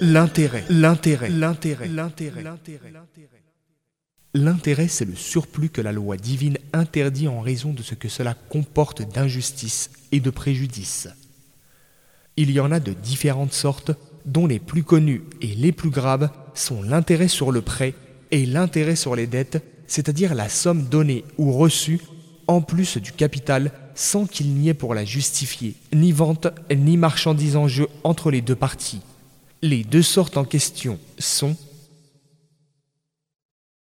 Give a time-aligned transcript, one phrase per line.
[0.00, 2.92] L'intérêt, l'intérêt, l'intérêt, l'intérêt, l'intérêt.
[4.32, 8.34] L'intérêt, c'est le surplus que la loi divine interdit en raison de ce que cela
[8.48, 11.08] comporte d'injustice et de préjudice.
[12.36, 13.90] Il y en a de différentes sortes,
[14.24, 17.94] dont les plus connues et les plus graves sont l'intérêt sur le prêt
[18.30, 22.00] et l'intérêt sur les dettes, c'est-à-dire la somme donnée ou reçue
[22.46, 27.56] en plus du capital sans qu'il n'y ait pour la justifier ni vente ni marchandise
[27.56, 29.00] en jeu entre les deux parties.
[29.60, 31.56] Les deux sortes en question sont